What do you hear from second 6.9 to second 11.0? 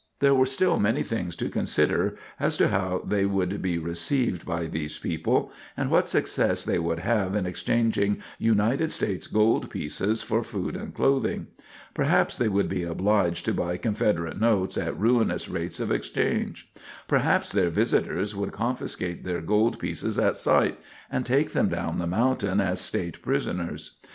have in exchanging United States gold pieces for food and